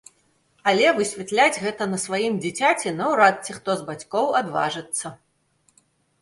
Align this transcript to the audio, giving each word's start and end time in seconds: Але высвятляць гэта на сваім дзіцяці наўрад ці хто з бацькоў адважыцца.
Але 0.69 0.87
высвятляць 0.99 1.61
гэта 1.65 1.87
на 1.91 1.99
сваім 2.05 2.39
дзіцяці 2.45 2.95
наўрад 3.01 3.35
ці 3.45 3.51
хто 3.59 3.77
з 3.83 3.87
бацькоў 3.91 4.25
адважыцца. 4.41 5.07